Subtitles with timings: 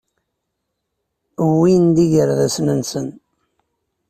[1.47, 3.07] Wwin-d igerdasen-nsen.